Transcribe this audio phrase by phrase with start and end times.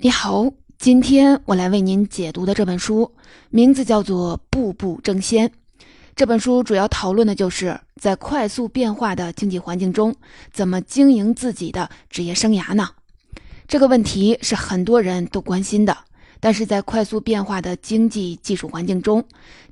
[0.00, 0.48] 你好，
[0.78, 3.12] 今天我来为您解读的这本书
[3.50, 5.48] 名字叫做《步步争先》。
[6.14, 10.14] 这本书主要讨论的就是在快速变化的经济环境中，
[10.52, 12.90] 怎么经营自己的职业生涯呢？
[13.66, 15.98] 这个问题是很多人都关心的。
[16.38, 19.24] 但是在快速变化的经济技术环境中，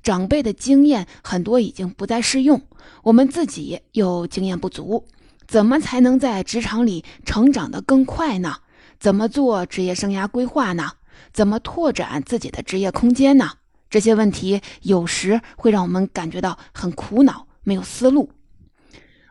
[0.03, 2.61] 长辈的经验很多已经不再适用，
[3.05, 5.05] 我们自己又经验不足，
[5.47, 8.57] 怎么才能在职场里成长得更快呢？
[8.99, 10.91] 怎么做职业生涯规划呢？
[11.33, 13.51] 怎么拓展自己的职业空间呢？
[13.89, 18.31] 这些问题有时会让我们感觉到很苦恼，没有思路。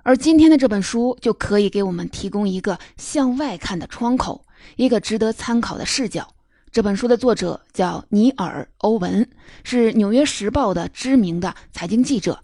[0.04, 6.28] 而今天的这本书就可以给我们提供一个向外看的窗口，一个值得参考的视角。
[6.72, 9.30] 这本书的作者叫尼尔·欧文，
[9.64, 12.40] 是《纽约时报》的知名的财经记者，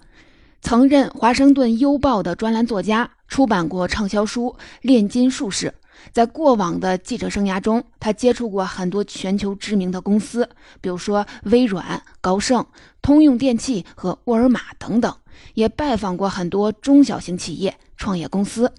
[0.62, 5.68] 曾任《华盛顿邮报》的专栏作家，出版过畅销书《炼金术士》。
[6.12, 10.50] 在过往的记者生涯中，他接触过很多全球知名的公司，
[10.82, 12.66] 比如说微软、高盛、
[13.02, 15.16] 通用电气和沃尔玛等等，
[15.54, 18.74] 也拜访过很多中小型企业、创业公司。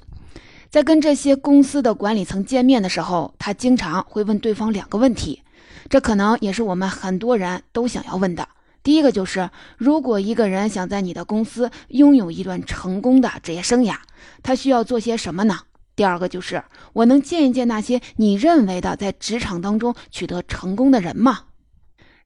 [0.70, 5.42] 在跟这些公司的管理层见面的时候，他经常会问对方两个问题，
[5.90, 8.48] 这可能也是我们很多人都想要问的。
[8.82, 13.96] 第一个就是，如果一个人想在你的公司拥有一段成功的职业生涯，
[14.42, 15.60] 他需要做些什么呢？
[15.94, 21.40] 第二个就是，我能见一见那些你认为的在职场当中取得成功的人吗？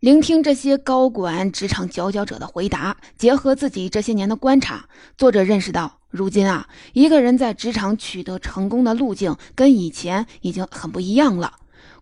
[0.01, 4.85] 聆听这些高管、职场佼佼者的回答，结合自己这些年的观察，
[5.17, 11.55] 作者认识到，如今啊，一个人在职场取得成功的路径跟以前已经很不一样了。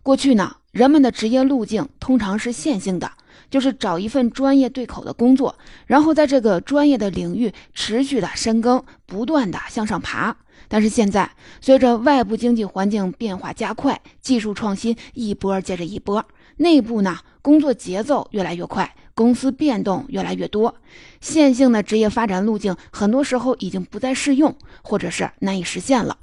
[0.03, 3.13] 过去呢，人们的职业路径通常是线性的，
[3.49, 10.35] 就是找一份专业对口的工作，然后在这个专业的领域持续的深耕，不断的向上爬。
[10.67, 11.29] 但是现在，
[11.61, 16.25] 随着外部经济环境变化加快，技术创新一波接着一波，
[16.57, 20.73] 内部呢工作节奏越来越快，公司变动越来越多，
[21.21, 26.17] 线性的职业发展路径很多时候已经不再适用，或者是难以实现了。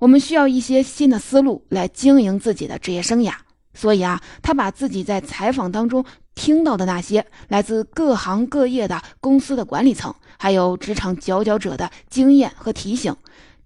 [0.00, 3.32] 我们需要一些新的思路来经营自己的职业生涯。
[3.74, 6.04] 所以啊，他把自己在采访当中
[6.38, 13.14] 听到的那些来自各行各业的公司的管理层，还有职场佼佼者的经验和提醒。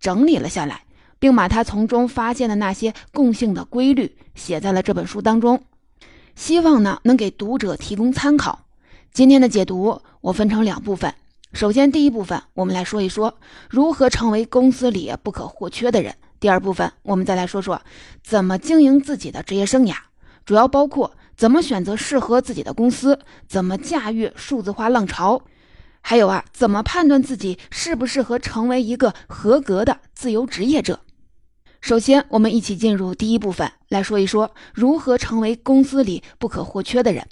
[0.00, 0.84] 整理了下来，
[1.18, 5.62] 并把他从中发现的那些共性的规律写在了这本书当中，
[6.34, 8.64] 希望呢能给读者提供参考。
[9.12, 11.14] 今天的解读我分成两部分，
[11.52, 13.34] 首先第一部分我们来说一说
[13.68, 17.82] 如何成为公司里不可或缺的人，第二部分我们再来说说
[18.24, 19.94] 怎么经营自己的职业生涯，
[20.46, 25.42] 主要包括怎么选择适合自己的公司，怎么驾驭数字化浪潮。
[26.00, 31.00] 还有啊，怎么判断自己适不适合成为一个合格的自由职业者？
[31.80, 37.26] 首先，我们一起进入第一部分，来说一说如何成为公司里不可或缺的人。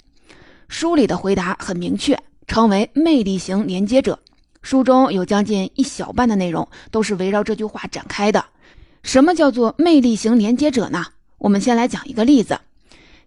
[0.67, 4.19] 书里的回答很明确，成为魅力型连接者。
[4.61, 8.45] 书中有将近一小半的内容都是围绕这句话展开的。
[9.03, 11.05] 什么叫做魅力型连接者呢？
[11.39, 12.59] 我们先来讲一个例子。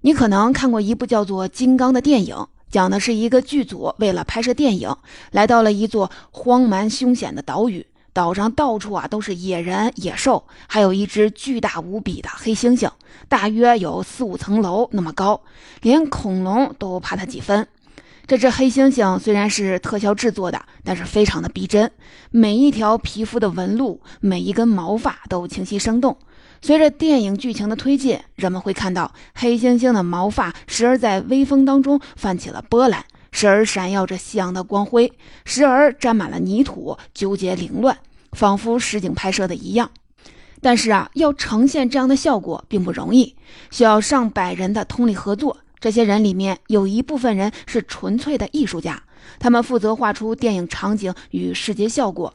[0.05, 2.47] 你可能看过一部叫做《金刚》的电影。
[2.71, 4.95] 讲的是一个剧组为了拍摄电影，
[5.31, 7.87] 来到了一座荒蛮凶险的岛屿。
[8.13, 12.91] 岛上到处啊都是野人、野兽，还有一只巨大无比的黑猩猩，
[13.31, 15.41] 大约有四五层楼那么高，
[15.81, 17.67] 连恐龙都怕它几分。
[18.27, 21.91] 这只黑猩猩虽然是特效制作的，但是非常的逼真，
[22.31, 26.17] 每一条皮肤的纹路，每一根毛发都清晰生动。
[26.63, 35.13] 随着电影剧情的推进，人们会看到黑猩猩的毛发时而在微风当中泛起了波澜，时而闪耀着夕阳的光辉，
[35.45, 37.95] 时而沾满了泥土，纠结凌乱，
[38.33, 39.91] 仿佛实景拍摄的一样。
[40.63, 43.37] 但是啊，要呈现这样的效果并不容易，
[43.71, 45.59] 需要上百人的通力合作。
[45.85, 49.03] 这些人里面有一部分人是纯粹的艺术家，
[49.39, 52.33] 他们负责画出电影场景与视觉效果；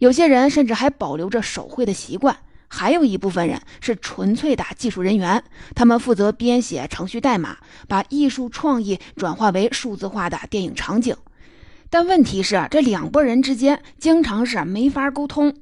[0.00, 2.36] 有些人甚至还保留着手绘的习惯。
[2.68, 5.42] 还有一部分人是纯粹的技术人员，
[5.74, 7.56] 他们负责编写程序代码，
[7.88, 11.16] 把艺术创意转化为数字化的电影场景。
[11.88, 15.54] 但问题是，这两拨人之间经常是没法沟通。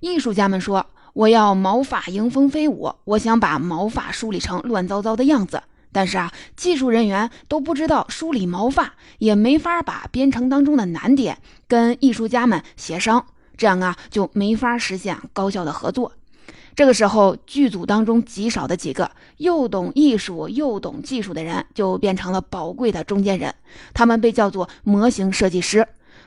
[0.00, 13.24] 艺术家们说：“我要毛发迎风飞舞，我想把毛发梳理成乱糟糟的样子。”但是啊，技术人员都不知道梳理毛发，也没法把编程当中的难点跟艺术家们协商，
[13.56, 16.12] 这样啊就没法实现高效的合作。
[16.76, 23.52] 这个时候，剧组当中极少的几个又懂艺术又懂技术的人，就变成了宝贵的中间人。
[23.92, 25.84] 他们被叫做模型设计师。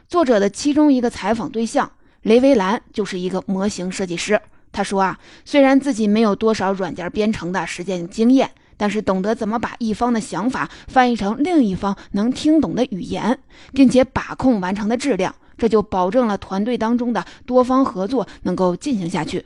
[0.09, 1.89] 作者的其中一个采访对象
[2.23, 4.41] 雷维兰就是一个模型设计师。
[4.73, 13.37] 他说啊，虽然自己没有多少软件编程的实践经验，但是懂得怎么把一方的想法翻译成另一方能听懂的语言，
[13.73, 19.45] 并且把控完成的质量，这就保证了团队当中的多方合作能够进行下去。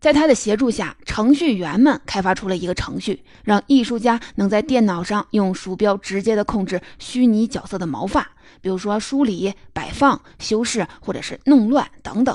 [0.00, 8.26] 在他的协助下，程序员们开发出了一个程序，让艺术家能在电脑上用鼠标直接的控制虚拟角色的毛发，
[8.62, 12.34] 比如说梳理、摆放、修饰或者是弄乱等等，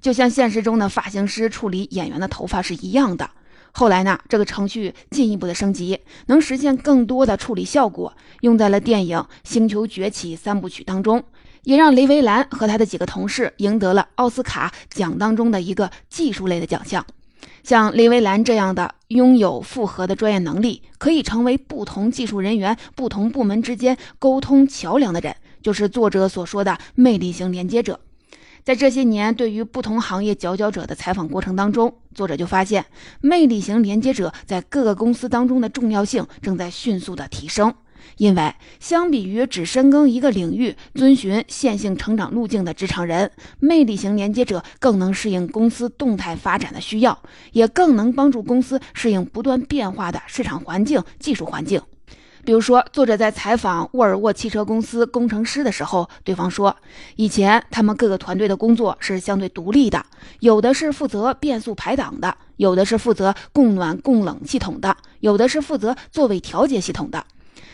[0.00, 3.28] 就像现实中的发型师处理演员的头发是一样的。
[3.72, 11.22] 后来呢，这个程序进一步的升级，能实现更多的处理效果，用在了电影《星球崛起》三部曲当中，
[11.62, 17.04] 也让雷维兰和他的几个同事赢得了奥斯卡奖当中的一个技术类的奖项。
[17.62, 28.00] 像雷维兰这样的拥有复合的专业能力，可以成为不同技术人员、不同部门之间沟通桥梁的人，就是作者所说的魅力型连接者。
[28.64, 32.84] 在这些年对于不同行业佼佼者的采访过程当中，作者就发现，
[33.20, 37.74] 魅力型连接者在各个公司当中的重要性正在迅速的提升。
[38.16, 47.22] 因为相比于只深耕一个领域、遵循线性成长路径的职场人，魅力型连接者更能适应公司动态发展的需要，
[47.52, 51.80] 也更能帮助公司适应不断变化的市场环境、技术环境。
[52.48, 56.74] 比如说，作者在采访沃尔沃汽车公司工程师的时候，对方说，
[57.16, 60.02] 以前他们各个团队的工作是相对独立的，
[60.40, 67.22] 有的是负责变速排档的，有的是负责供暖供冷系统的，有的是负责座位调节系统的。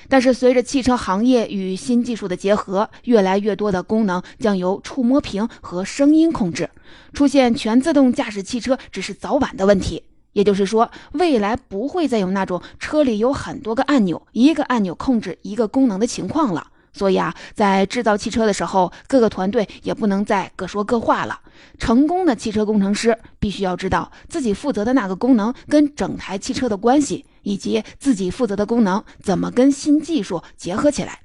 [0.08, 6.68] 但是，随着汽车行业与新技术的结合，越来越多的功能将由触摸屏和声音控制，
[7.12, 10.02] 出现全自动驾驶汽车只是早晚的问题。
[10.34, 16.68] 也就是说，未来不会再有那种车里有很多个按钮，一个按钮控制一个功能的情况了。
[16.92, 21.40] 所以啊，在制造汽车的时候，各个团队也不能再各说各话了。
[21.78, 31.20] 成功的汽车工程师必须要知道自己负责的那个功能跟整台汽车的关系，以及自己负责的功能怎么跟新技术结合起来。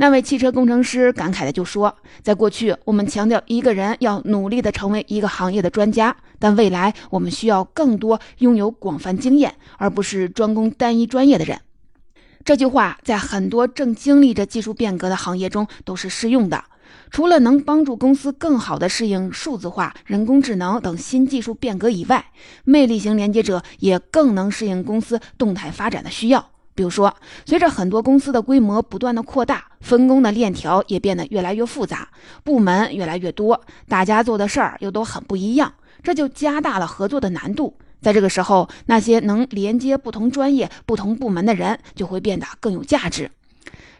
[0.00, 11.60] 那位汽车工程师感慨的就说：“在过去，我们强调一个人要努力的成为一个行业的专家，但未来我们需要更多拥有广泛经验，而不是专攻单一专业的人。”
[12.46, 16.62] 这句话在很多正经历着技术变革的行业中都是适用的。
[17.10, 22.26] 除了能帮助公司更好地适应数字化、人工智能等新技术变革以外，
[22.64, 26.50] 魅力型连接者也更能适应公司动态发展的需要。
[26.78, 27.12] 比如说，
[27.44, 32.08] 随着很多公司的规模不断的扩大，分工的链条也变得越来越复杂，
[32.44, 37.76] 部门越来越多，大家做的事儿又都很不一样，这就加大了合作的难度。
[38.00, 43.28] 在这个时候，那些能连接不同专业、不同部门的人就会变得更有价值。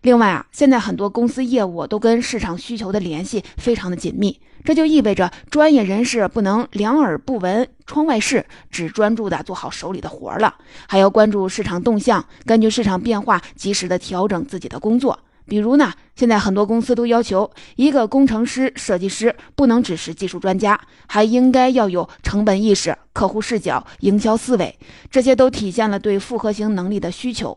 [0.02, 4.40] 另外啊，现在很多公司业务都跟市场需求的联系非常的紧密。
[4.64, 10.54] 这就意味着专业人士不能两耳不闻窗外事，只专注的做好手里的活了，
[10.86, 15.18] 还要关注市场动向，根据市场变化及时的调整自己的工作。
[15.46, 24.78] 比如呢，现在很多公司都要求一个工程师、设计师不能只是技术专家，还应该要有成本意识、客户视角、营销思维，
[25.10, 27.56] 这些都体现了对复合型能力的需求。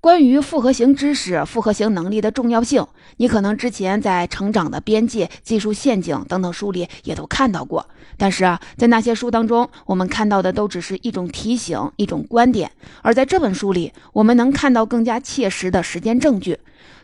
[0.00, 2.86] 关于复合型知识、复合型能力的重要性，
[3.18, 7.86] 你可能之前在《成长的边界》《技术陷阱》等等书里也都看到过。
[8.16, 12.66] 但是啊，在那些书当中，我们看到的都只是一种提醒、一种观点；
[13.02, 16.58] 而在这本书里，我们能看到更加切实的实践证据。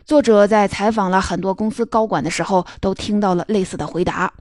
[0.07, 4.31] 作者在采访了很多公司高管的时候，都听到了类似的回答。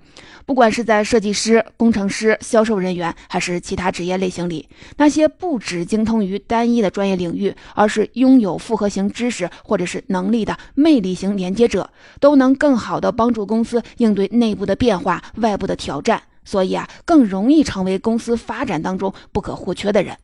[0.44, 16.22] 不管是在设计师、工程师、销售人员，还是其他职业类型里，那些不只精通于单一的专业领域，而是拥有复合型知识或者是能力的魅力型连接者，都能更好的帮助公司应对内部的变化、外部的挑战。
[16.44, 20.16] 所以啊，更容易成为公司发展当中不可或缺的人。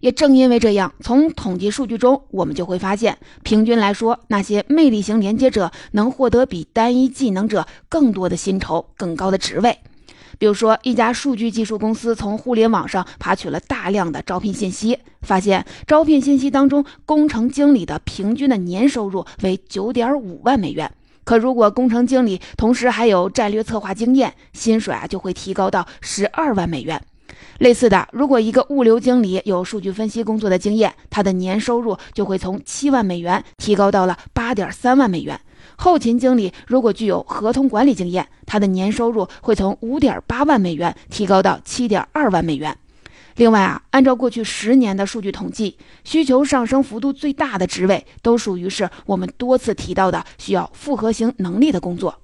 [0.00, 9.78] 也正因为这样，从统计数据中，我们就会发现，平均来说，那些魅力型连接者能获得比单一技能者更多的薪酬、更高的职位。
[10.38, 20.90] 比如说，一家数据技术公司从互联网上爬取了大量的招聘信息，发现招聘信息当中，工程经理的平均的年收入为九点五万美元。
[21.24, 27.02] 可如果工程经理同时还有战略策划经验，薪水啊就会提高到十二万美元。
[27.60, 35.38] 类似的，如果一个物流经理有数据分析工作的经验，他的年收入就会从七万美元提高到了八点三万美元。
[35.76, 42.74] 后勤经理如果具有合同管理经验，他的年收入会从五点八万美元提高到七点二万美元。
[43.36, 52.14] 另外啊，按照过去十年的数据统计，需求上升幅度最大的职位，都属于是我们多次提到的需要复合型能力的工作。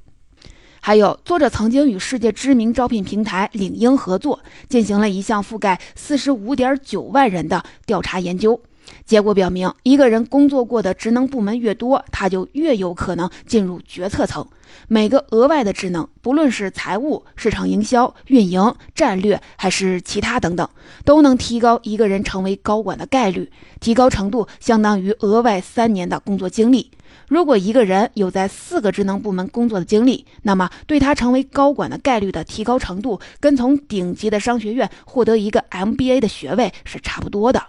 [0.87, 4.39] 还有，作者曾经与世界知名招聘平台领英合作，
[4.69, 8.61] 进行了一项覆盖四十五点九万人的调查研究。
[9.05, 14.47] 结果表明，一个人工作过的职能部门越多，他就越有可能进入决策层。
[14.87, 20.69] 每个额外的职能，不论是财务、市场营销、运营、战略，还是其他等等，
[21.05, 23.51] 都能提高一个人成为高管的概率。
[23.81, 26.93] 提高程度相当于额外三年的工作经历。
[27.29, 37.63] 如果一个人有在四个职能部门工作的经历，那么对他成为高管的概率的提高程度，跟从顶级的商学院获得一个 MBA 的学位是差不多的。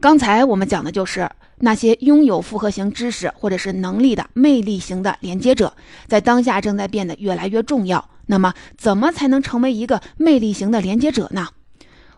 [0.00, 5.74] 刚才我们讲的就是那些拥有复合型知识或者是能力的魅力型的连接者，
[6.06, 8.08] 在当下正在变得越来越重要。
[8.26, 11.48] 那么，怎么才能成为一个魅力型的连接者呢？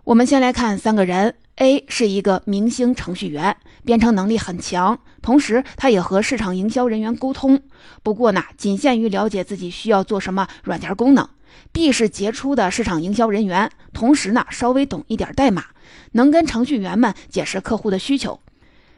[0.04, 1.35] 我们先来看三个人。
[1.56, 7.61] A 是一个明星程序员，编程能力很强，同时他也和市场营销人员沟通，
[8.02, 11.28] 不过呢，仅限于了解自己需要做什么软件功能。
[11.71, 15.66] B 是杰出的市场营销人员，同时呢，稍微懂一点代码，
[16.12, 18.40] 能跟程序员们解释客户的需求。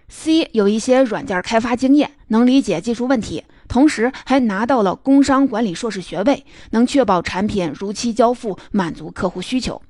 [0.08, 9.82] C 有一些软件开发经验，能理解技术问题，同时还拿到了工商管理硕士学位，能确保产品如期交付，满足客户需求。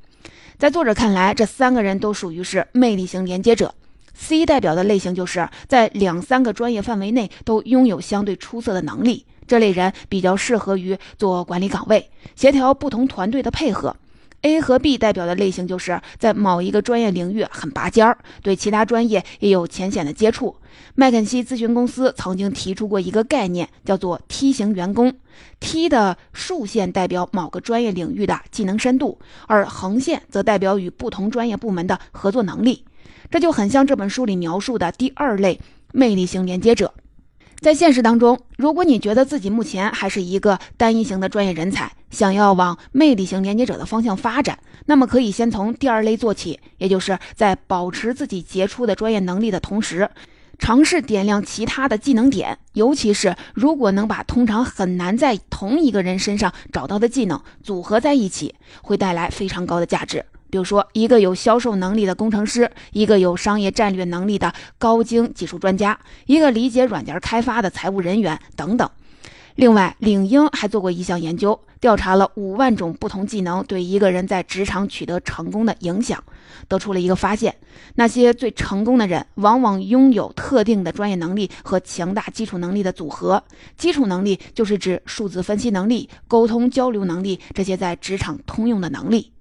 [0.56, 3.74] 在作者看来，这三个人都属于是魅力型连接者。
[4.14, 13.96] C 代表的类型就是在两三个专业范围内都拥有相对出色的能力，这类人比较适合于做管理岗位，协调不同团队的配合。
[14.44, 20.56] A 和 B 代表的类型就是在某一个专业领域很拔尖儿，对其他专业也有浅显的接触。
[20.94, 25.14] 麦肯锡咨询公司曾经提出过一个概念，叫做梯形员工。
[25.60, 32.84] T 的竖线代表某个专业领域的技能深度，而横线则代表与不同专业部门的合作能力。
[33.30, 35.58] 这就很像这本书里描述的第二类
[35.92, 36.92] 魅力型连接者。
[37.64, 50.10] 在现实当中，如果你觉得自己目前还是一个单一型的专业人才，想要往魅力型连接者的方向发展，那么可以先从第二类做起，也就是在保持自己杰出的专业能力的同时，
[50.58, 60.26] 尝试点亮其他的技能点，尤其是如果能把通常很难在同一个人身上找到的技能组合在一起，会带来非常高的价值。
[60.54, 68.88] 比如说，一个有销售能力的工程师，一个有商业战略能力的高精技术专家，一个理解软件开发的财务人员等等。
[69.56, 76.22] 另外，领英还做过一项研究，调查了五万种不同技能对一个人在职场取得成功的影响，
[76.68, 77.56] 得出了一个发现：
[77.96, 83.42] 那些最成功的人，往往拥有特定的专业能力和强大基础能力的组合。
[83.76, 89.32] 基础能力就是指数字分析能力、沟通交流能力这些在职场通用的能力。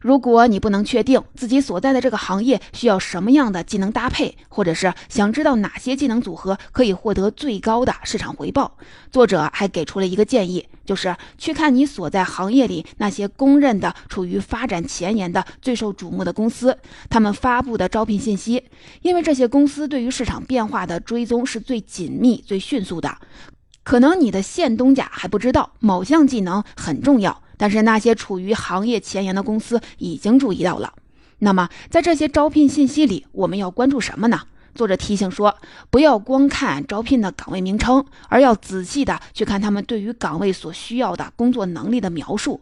[0.00, 8.76] 如果你不能确定自己所在的这个行业需要什么样的技能搭配，或者是想知道哪些技能组合可以获得最高的市场回报，
[9.10, 16.78] 作者还给出了一个建议，就是去看你所在行业里那些公认的处于发展前沿的最受瞩目的公司，
[17.10, 18.64] 他们发布的招聘信息，
[19.02, 23.18] 因为这些公司对于市场变化的追踪是最紧密、最迅速的。
[23.82, 27.42] 可能你的现东家还不知道某项技能很重要。
[27.58, 30.94] 但是那些处于行业前沿的公司已经注意到了。
[31.40, 34.40] 那么，在这些招聘信息里，我们要关注什么呢？
[34.74, 35.56] 作者提醒说，
[35.90, 42.60] 不要光看招聘的岗位名称，而要仔细的去看他们对于岗位所需要的工作能力的描述。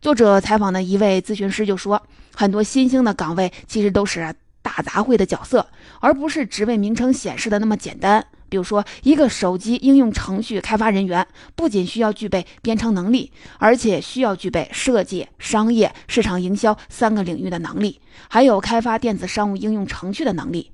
[0.00, 2.00] 作者采访的一位咨询师就说，
[2.34, 5.66] 很多新兴的岗位其实都是大杂烩的角色，
[6.00, 8.24] 而不是职位名称显示的那么简单。
[8.48, 20.70] 比如说，一个手机应用程序开发人员不仅需要具备编程能力，而且需要具备设计、商业、市场营销三个领域的能力，还有开发电子商务应用程序的能力。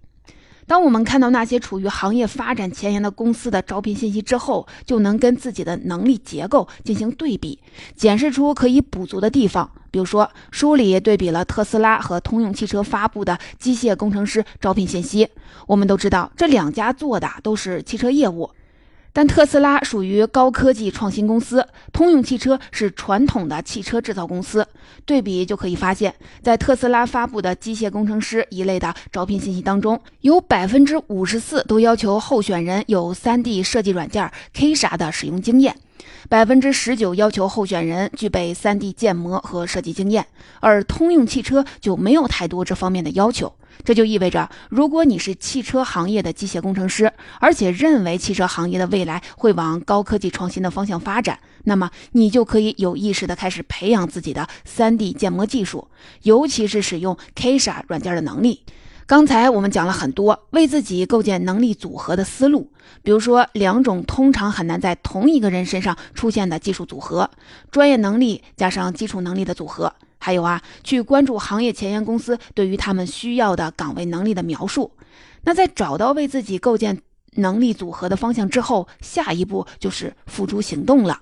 [0.64, 7.59] 当我们看到那些处于行业发展前沿的公司的招聘信息之后，就能跟自己的能力结构进行对比，
[7.97, 9.71] 检视出可以补足的地方。
[9.93, 15.29] 比如说，书里对比了特斯拉和通用汽车发布的机械工程师招聘信息。
[15.69, 18.51] 我们都知道，这两家做的都是汽车业务。
[19.15, 24.67] 但特斯拉属于高科技创新公司，通用汽车是传统的汽车制造公司。
[25.05, 35.77] 对比就可以发现，在特斯拉发布的机械工程师一类的招聘信息当中，有百分之五十四都要求候选人有 3D 设计软件 K 啥的使用经验，
[36.29, 40.27] 百分之十九要求候选人具备 3D 建模和设计经验，
[40.61, 43.53] 而通用汽车就没有太多这方面的要求。
[43.85, 55.89] 这就意味着，如果你是汽车行业的机械工程师，而且认为汽车行业的未来会往高科技创新的方向发展，那么你就可以有意识地开始培养自己的 3D 建模技术，
[56.23, 58.63] 尤其是使用 Kisha 软件的能力。
[59.12, 67.31] 刚才我们讲了很多为自己构建能力组合的思路，比如说两种通常很难在同一个人身上出现的技术组合：
[67.71, 69.92] 专业能力加上基础能力的组合。
[70.16, 74.90] 还有啊，去关注行业前沿公司对于他们需要的岗位能力的描述。
[75.42, 77.02] 那在找到为自己构建
[77.33, 81.21] 能力组合的方向之后，下一步就是付诸行动了。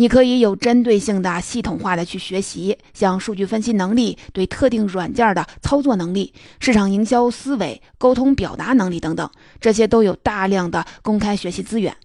[0.00, 9.28] 你可以有针对性的、系统化的去学习，像数据分析能力、对特定软件的操作能力、市场营销思维、沟通表达能力等等，
[9.60, 11.96] 这些都有大量的公开学习资源。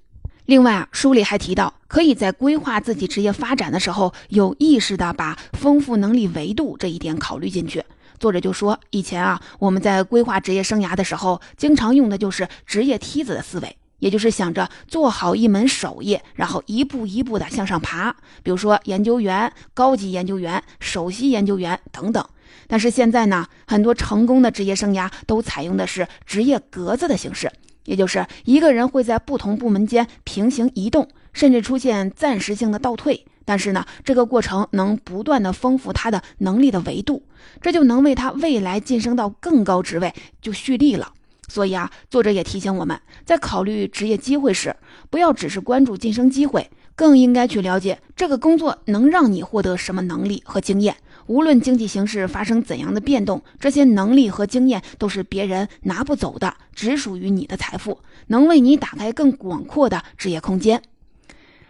[0.47, 7.83] 另外啊，书里还提到，可以在规划自己职业发展的时候，有意识的把丰富能力维度这一点考虑进去。
[8.17, 13.77] 作者就说，以前啊，我们在规划职业生涯的时候，经常用的就是职业梯子的思维。
[14.03, 22.21] 也就是想着做好一门手艺，然后一步一步的向上爬，比如说研究员、高级研究员、首席研究员等等。
[22.67, 27.49] 但是现在呢，很多成功的职业生涯都采用的是职业格子的形式，
[27.85, 33.25] 也就是一个人会在不同部门间平行移动，甚至出现暂时性的倒退。
[33.45, 37.23] 但是呢，这个过程能不断的丰富他的能力的维度，
[37.61, 41.13] 这就能为他未来晋升到更高职位就蓄力了。
[41.47, 44.75] 所以啊，作者也提醒我们，在考虑职业机会时，
[45.09, 50.95] 不要只是关注晋升机会，更应该去了解这个工作能让你获得什么能力和经验。
[51.27, 60.81] 无论经济形势发生怎样的变动，这些能力和经验都是别人拿不走的，只属于你的财富，能为你打开更广阔的职业空间。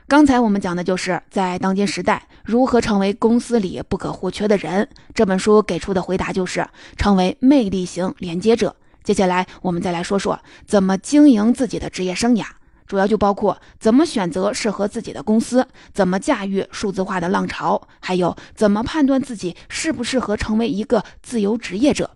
[0.08, 4.88] 刚才我们讲的就是在当今时代如何成为公司里不可或缺的人。
[5.14, 8.76] 这本书给出的回答就是成为魅力型连接者。
[9.04, 12.46] 接下来，我们再来说说怎么经营自己的职业生涯，
[12.88, 22.12] 主要就包括怎么选择适合自己的公司，怎么驾驭数字化的浪潮，还有怎么判断自己适不适合成为一个自由职业者。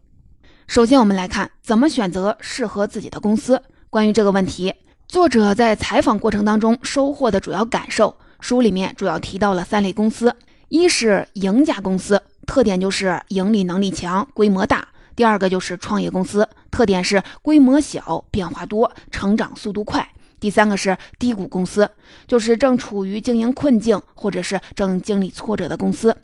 [0.67, 3.61] 首先，我们来看怎么选择适合自己的公司。
[3.89, 4.73] 关于这个问题，
[5.07, 10.35] 作者在采访过程当中收获的主要感受，书里面主要提到了三类公司：
[10.69, 14.87] 一是赢家公司，特点就是盈利能力强，规模大。
[15.17, 20.07] 第二个就是创业公司，特点是规模小、变化多、成长速度快。
[20.39, 21.89] 第三个是低谷公司，
[22.27, 26.15] 就是正处于经营困境或者是正经历挫折的公司。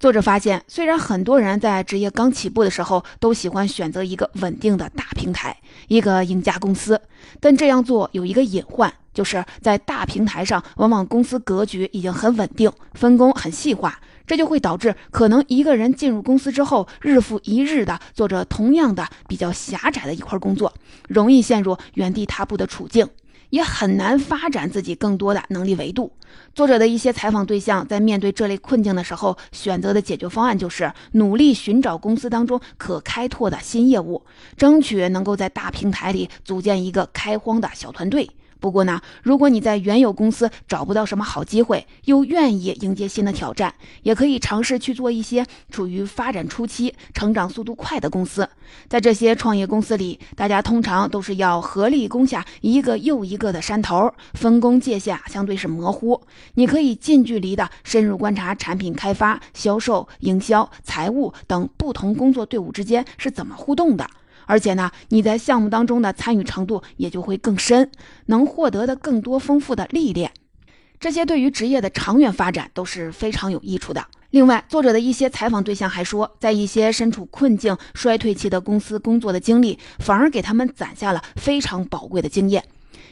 [0.00, 5.54] 作者发现，虽然很多人在职业刚起步的时候都喜欢选择一个稳定的大平台、
[5.88, 6.98] 一个赢家公司，
[7.38, 14.00] 但这样做有一个隐患，就是在大平台上，往往公司格局已经很稳定，分工很细化。
[14.26, 20.72] 这就会导致，可能一个人进入公司之后，日复一日的做着同样的比较狭窄的一块工作，
[21.08, 23.08] 容易陷入原地踏步的处境，
[23.50, 26.12] 也很难发展自己更多的能力维度。
[26.54, 34.24] 作者的一些采访对象在面对这类困境的时候，选择的解决方案就是努力寻找公司当中可开拓的新业务，
[34.56, 38.30] 争取能够在大平台里组建一个开荒的小团队。
[38.62, 48.48] 不过呢，如果你在原有公司找不到什么好机会，又愿意迎接新的挑战，也可以尝试去做一些处于发展初期、成长速度快的公司。
[48.88, 56.22] 在这些创业公司里，大家通常都是要合力攻下一个又一个的山头，分工界限相对是模糊。
[56.54, 64.08] 你可以近距离的深入观察产品开发、销售、营销、财务等不同工作队伍之间是怎么互动的。
[64.46, 67.90] 而且呢，你在项目当中的参与程度也就会更深，
[68.26, 70.32] 能获得的更多丰富的历练，
[70.98, 74.06] 这些对于职业的长远发展都是非常有益处的。
[74.30, 82.64] 另外，作者的一些采访对象还说，在一些身处困境、衰退期的公司工作的经历，反而给他们攒下了非常宝贵的经验，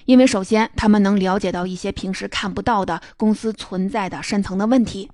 [0.07, 5.11] 因为首先他们能了解到一些平时看不到的公司存在的深层的问题。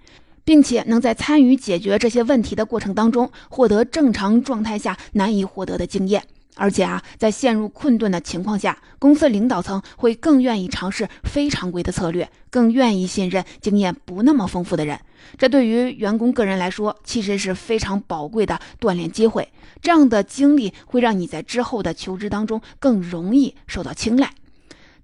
[0.47, 6.23] 并且能在参与解决这些问题的过程当中，获得正常状态下难以获得的经验。
[6.55, 14.99] 而且啊，在陷入困顿的情况下，公司领导层会更愿意尝试非常规的策略，更愿意信任经验不那么丰富的人。
[15.37, 19.53] 这对于员工个人来说，其实是非常宝贵的锻炼机会。
[19.83, 24.31] 这样的经历会让你在之后的求职当中更容易受到青睐。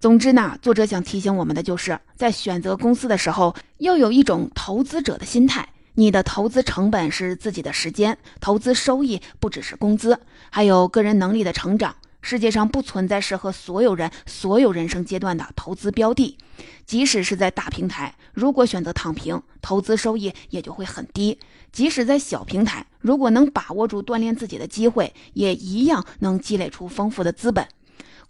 [0.03, 5.69] 总之呢，作者想提醒我们的，就是在选择公司的时候，要有一种投资者的心态。
[5.95, 10.19] 你的投资成本是自己的时间，投资收益不只是工资，
[10.51, 11.95] 还有个人能力的成长。
[12.21, 16.37] 世界上不存在适合所有人、所有人生阶段的投资标的。
[16.85, 21.39] 即使是在大平台，如果选择躺平，投资收益也就会很低；
[21.71, 27.65] 即使在小平台，如果能把握住锻炼自己的机会，也一样能积累出丰富的资本。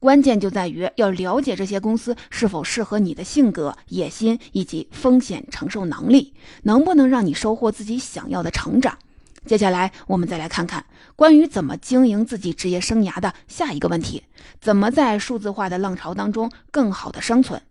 [0.03, 6.35] 关键就在于要了解这些公司是否适合你的性格、野心以及风险承受能力，
[6.65, 8.99] 能不能让你收获自己想要的成长。
[9.47, 10.85] 接下来，我们再来看看
[11.15, 14.25] 关于怎么经营自己职业生涯的下一个问题：
[14.61, 17.63] 怎么在数字化的浪潮当中更好的生存？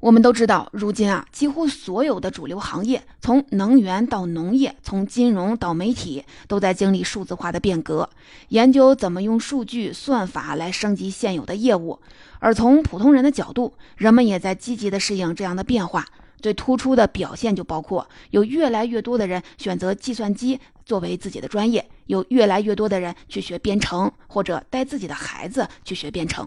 [0.00, 8.08] 我们都知道，如今啊，几乎所有的主流行业，从能源到农业，从金融到媒体，都在经历数字化的变革，
[8.48, 11.98] 研究怎么用数据算法来升级现有的业务。
[12.40, 16.04] 而从普通人的角度，人们也在积极的适应这样的变化。
[16.42, 26.46] 最突出的表现就包括，有越来越多的人选择计算机作为自己的专业，有越来越多的人去学编程，或者带自己的孩子去学编程。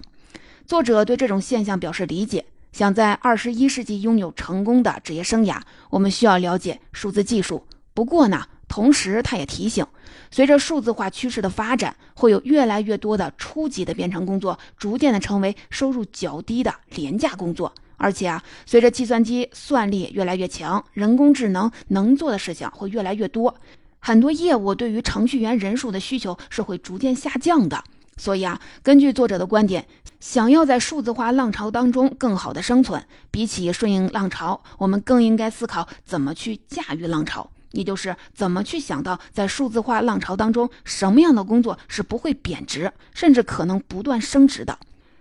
[0.68, 2.46] 作者对这种现象表示理解。
[2.72, 7.66] 想在二十一世纪拥有成功的职业生涯，我们需要了解数字技术。
[7.94, 9.86] 不过呢，同时他也提醒，
[10.32, 17.74] 随着数字化趋势的发展，会有越来越多的初级的编程工作逐渐的成为收入较低的廉价工作。
[17.98, 23.54] 而且啊，随着计算机算力越来越强，人工智能能做的事情会越来越多，
[24.00, 27.84] 很多业务对于程序员人数的需求是会逐渐下降的。
[28.20, 29.88] 所以啊，根据作者的观点。
[30.20, 33.02] 想要在数字化浪潮当中更好的生存，
[33.32, 44.78] 比起顺应浪潮，我们更应该思考怎么去驾驭浪潮，也就是怎么去想到在数字化浪潮当中，什么样的工作是不会贬值，甚至可能不断升值的。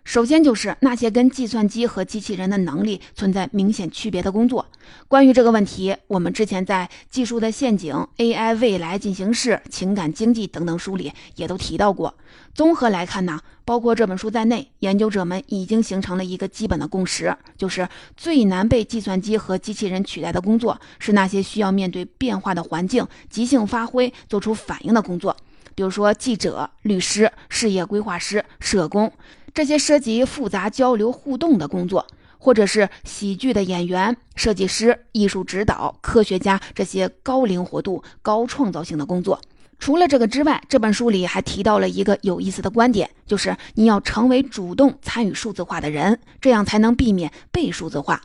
[0.09, 4.65] 首先就是那些跟计算机和机器人的能力存在明显区别的工作。
[5.07, 12.15] 关于这个问题，我们之前在《技术的陷阱》、AI 未来进行式、情感经济等等书里也都提到过。
[12.55, 25.37] 综合来看呢，包括这本书在内，研究者们已经形成了一个基本的共识，就是最难被计算机和机器人取代的工作是那些需要面对变化的环境、即兴发挥、做出反应的工作，
[25.79, 29.13] 比如说记者、律师、事业规划师、社工。
[29.55, 32.05] 这些涉及复杂交流互动的工作，
[32.37, 39.41] 或者是喜剧的演员、设计师、艺术指导、科学家这些高灵活度、高创造性的工作。
[39.79, 48.21] 除了这个之外，这本书里还提到了一个有意思的观点，就是你要成为主动参与数字化的人，这样才能避免被数字化。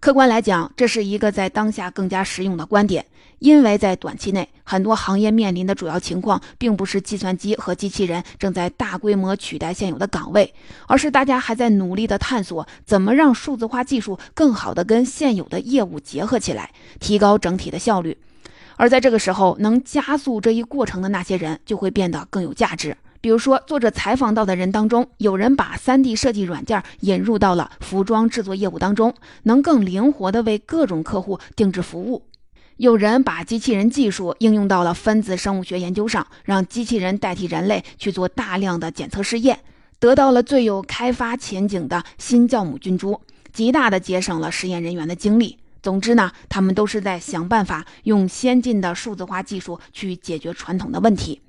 [0.00, 3.06] 客观来讲，这是一个在当下更加实用的观点，
[3.38, 10.52] 因为在短期内，很多行业面临的主要情况，并不是计算机和机器人正在大规模取代现有的岗位，
[10.86, 18.18] 而是大家还在努力的探索怎么让数字化技术更好的跟现有的业务结合起来，提高整体的效率。
[18.76, 22.94] 而在这个时候，能加速这一过程的那些人，就会变得更有价值。
[23.24, 32.20] 比如说，作者采访到的人当中，有人把 3D 设计软件引入到了服装制作业务当中，能更灵活地为各种客户定制服务；
[32.76, 39.60] 有人把机器人技术应用到了分子生物学研究上，让机器人代替人类去做大量的检测试验，
[39.98, 43.18] 得到了最有开发前景的新酵母菌株，
[43.54, 45.56] 极大地节省了实验人员的精力。
[45.80, 51.40] 总之呢，他们都是在想办法用先进的数字化技术去解决传统的问题。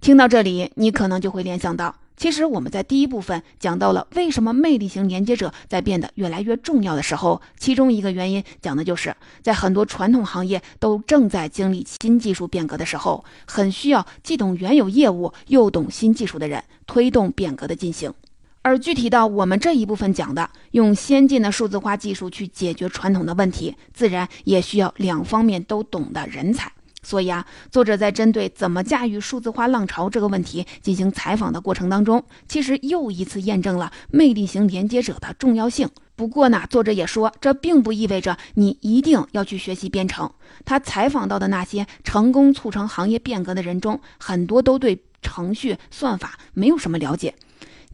[0.00, 18.12] 听到这里，你可能就会联想到，其实我们在第一部分讲到了为什么魅力型连接者在变得越来越重要的时候，其中一个原因讲的就是在很多传统行业都正在经历新技术变革的时候，很需要既懂原有业务又懂新技术的人推动变革的进行。
[18.60, 26.72] 而具体到我们这一部分讲的，用先进的数字化技术去解决传统的问题，自然也需要两方面都懂的人才。
[27.04, 35.88] 所以啊，作者在针对怎么驾驭数字化浪潮这个问题进行采访的过程当中，其实又一次验证了魅力型连接者的重要性。
[36.16, 40.32] 不过呢，作者也说，这并不意味着你一定要去学习编程。
[40.64, 47.34] 他采访到的那些成功促成行业变革的人中，很多都对程序算法没有什么了解。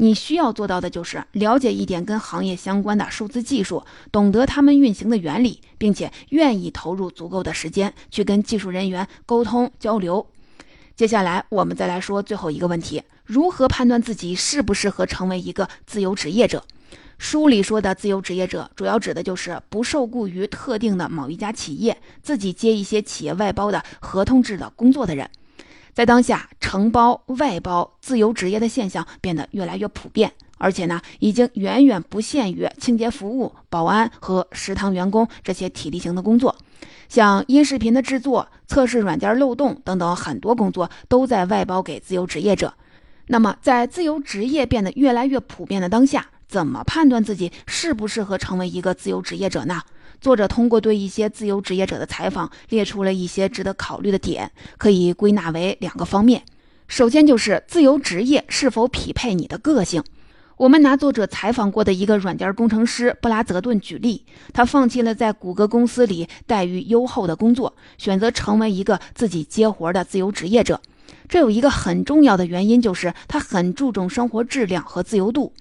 [0.03, 10.27] 你需要做到的就是了解一点跟行业相关的数字技术，懂得他们运行的原理，并且愿意投入足够的时间去跟技术人员沟通交流。
[10.97, 16.65] 接下来，我们再来说最后一个问题：如何判断自己适不适合成为一个自由职业者？
[17.19, 25.29] 书里说的自由职业者，主要指的就是不受雇于特定的某一家企业，自己接一些企业外包的合同制的工作的人。
[26.01, 36.57] 在当下，承包、外包、自由职业的现象变得越来越普遍，而且呢，已经远远不限于清洁服务、保安和食堂员工这些体力型的工作，
[37.11, 42.73] 像音视频的制作、测试软件漏洞等等，很多工作都在外包给自由职业者。
[43.27, 49.83] 那么，在自由职业变得越来越普遍的当下，怎么判断自己适不适合成为一个自由职业者呢？
[50.21, 56.43] 作者通过对一些自由职业者的采访，列出了一些值得考虑的点，可以归纳为两个方面。
[56.89, 60.05] 首先就是自由职业是否匹配你的个性。
[60.59, 70.79] 我们拿作者采访过的一个软件工程师布拉泽顿举例，他放弃了在谷歌公司里待遇优厚的工作，选择成为一个自己接活的自由职业者。
[71.31, 75.53] 这有一个很重要的原因，就是他很注重生活质量和自由度。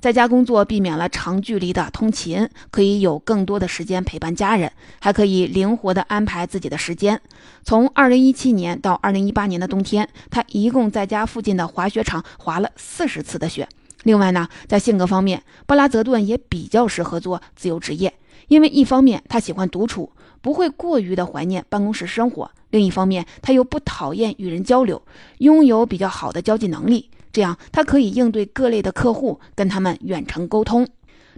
[0.00, 7.20] 在家工作避免了长距离的通勤，可以有更多的时间陪伴家人，还可以灵活地安排自己的时间。
[7.62, 13.68] 从2017年到2018年的冬天，他一共在家附近的滑雪场滑了四十次的雪。
[14.04, 18.14] 另外呢，在性格方面，布拉泽顿也比较适合做自由职业，
[18.48, 25.00] 因为一方面他喜欢独处，不会过于的怀念办公室生活；另一方面，他又不讨厌与人交流，
[25.38, 27.10] 拥有比较好的交际能力。
[27.30, 30.88] 这样，他可以应对各类的客户，跟他们远程沟通。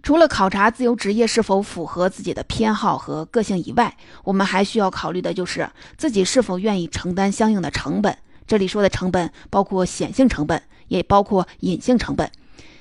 [0.02, 3.94] 除了考察自由职业是否符合自己的偏好和个性以外，
[4.24, 5.68] 我们还需要考虑的就是
[5.98, 8.16] 自己是否愿意承担相应的成本。
[8.46, 12.30] 这里说的成本包括显性成本，也包括隐性成本。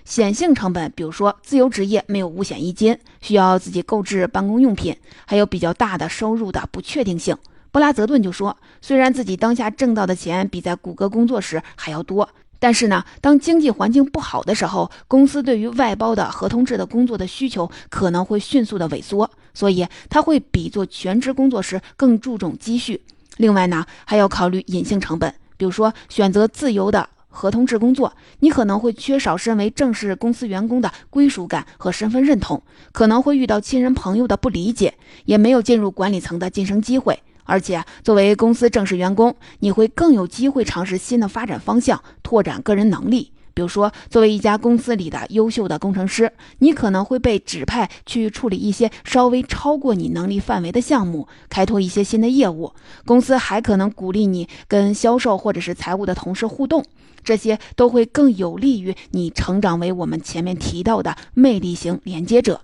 [0.09, 7.37] 显性成本，比如说自由职业没有五险一金，需要自己购置办公用品，还有比较大的收入的不确定性。
[7.71, 12.27] 布拉泽顿就说，虽然自己当下挣到的钱比在谷歌工作时还要多。
[12.57, 22.99] 但是呢，当经济环境不好的时候，公司对于外包的合同制的工作的需求可能会迅速的萎缩，所以他会比做全职工作时更注重积蓄。
[23.37, 32.61] 另外呢，还要考虑隐性成本，比如说选择自由的合同制工作，你可能会缺少身为正式公司员工的归属感和身份认同，
[32.91, 37.19] 可能会遇到亲人朋友的不理解，也没有进入管理层的晋升机会。
[37.45, 43.31] 而且，作为公司正式员工，你会更有机会尝试新的发展方向，拓展个人能力。
[43.55, 52.71] 比如说，作为一家公司里的优秀的工程师，你可能会被指派去处理一些稍微超过你能力范围的项目，开拓一些新的业务。
[53.05, 56.85] 公司还可能鼓励你跟销售或者是财务的同事互动，
[57.29, 62.61] 这些都会更有利于你成长为我们前面提到的魅力型连接者。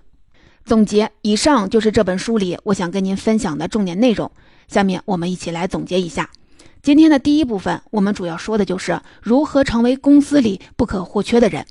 [0.64, 4.28] 总结，以上就是这本书里我想跟您分享的重点内容。
[4.66, 6.30] 下面我们一起来总结一下
[6.82, 11.64] 今天的第一部分，我们主要说的就是如何成为公司里不可或缺的人。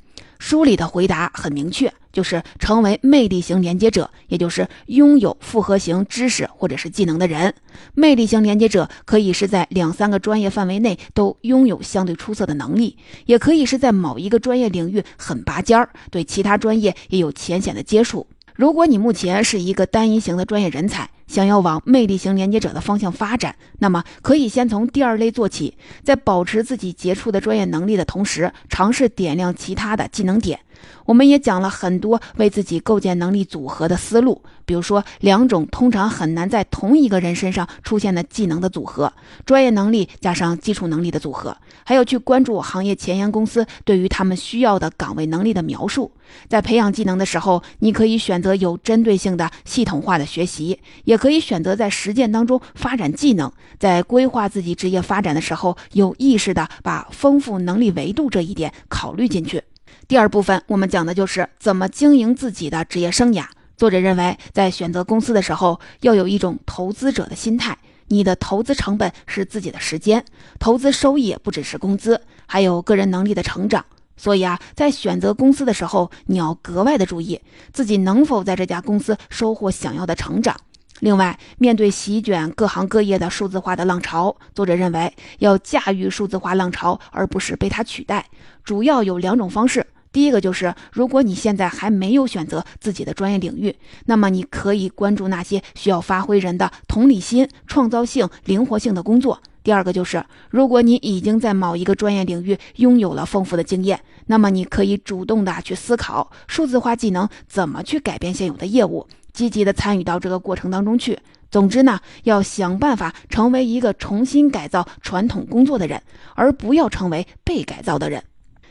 [0.45, 7.51] 书里的回答很明确，就是成为魅力型连接者，也就是拥有复合型知识或者是技能的人。
[7.95, 18.27] 魅力型连接者可以是在两三个专业范围内都拥有相对出色的能力，也可以是在某一个专业领域很拔尖儿，对其他专业也有浅显的接触。
[18.55, 30.61] 如果你目前是一个单一型的专业人才，想要往魅力型连接者的方向发展，那么可以先从第二类做起，在保持自己杰出的专业能力的同时，尝试点亮其他的技能点。
[31.05, 39.13] 我们也讲了很多为自己构建能力组合的思路，比如说两种通常很难在同一个人身上出现的技能的组合：
[39.45, 41.55] 专业能力加上基础能力的组合。
[41.83, 46.11] 还要去关注行业前沿公司对于他们需要的岗位能力的描述。
[46.49, 53.51] 在培养技能的时候，你可以选择有针对性的系统化的学习，也可以选择在实践当中发展技能。
[53.77, 59.61] 在规划自己职业发展的时候，有意识的把丰富能力维度这一点考虑进去。
[60.07, 63.45] 第二部分，我们讲的就是怎么经营自己的职业生涯。
[63.75, 67.77] 作者认为，在选择公司的时候，要有一种投资者的心态。
[68.07, 70.23] 你的投资成本是自己的时间，
[70.59, 73.83] 投资收益不只是工资，还有个人能力的成长。
[74.15, 77.41] 所以啊，在选择公司的时候，你要格外的注意
[77.73, 80.55] 自己能否在这家公司收获想要的成长。
[81.01, 88.25] 另外，面对席卷各行各业的数字化的浪潮，作者认为要驾驭数字化浪潮，而不是被它取代，
[88.63, 89.86] 主要有两种方式。
[90.13, 99.41] 第一个就是，如果你现在还没有选择自己的专业领域，那么你可以关注那些需要发挥人的同理心、创造性、灵活性的工作。
[99.62, 111.19] 第二个就是，如果你已经在某一个专业领域拥有了丰富的经验，那么你可以主动的去思考数字化技能怎么去改变现有的业务，积极的参与到这个过程当中去。
[111.51, 116.01] 总之呢，要想办法成为一个重新改造传统工作的人，
[116.33, 118.23] 而不要成为被改造的人。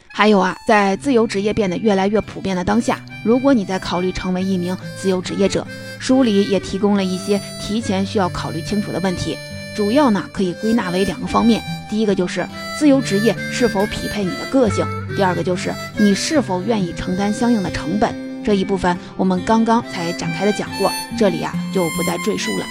[0.08, 5.66] 还有啊，在自由职业变得越来越普遍的当下，如果你在考虑成为一名自由职业者，
[5.98, 9.36] 书里也提供了一些提前需要考虑清楚的问题，
[9.74, 12.46] 主要呢可以归纳为两个方面：第一个就是
[12.78, 14.84] 自由职业是否匹配你的个性；
[15.16, 18.23] 第二个就是你是否愿意承担相应的成本。
[18.44, 22.66] 这一部分我们刚刚才展开的讲过，这里啊就不再赘述了。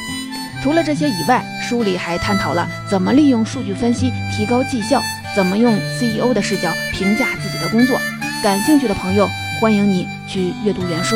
[0.62, 5.02] 除了这些以外，书里还探讨了怎么利用数据分析提高绩效。
[5.36, 8.00] 怎么用 CEO 的视角评价自己的工作？
[8.44, 9.28] 感兴趣的朋友，
[9.60, 11.16] 欢迎你去阅读原书。